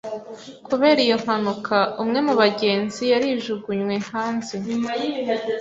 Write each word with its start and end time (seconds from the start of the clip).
Kubera 0.67 0.99
iyo 1.07 1.17
mpanuka, 1.23 1.77
umwe 2.01 2.19
mu 2.27 2.33
bagenzi 2.41 3.03
yarijugunywe 3.11 3.95
hanze. 4.09 4.53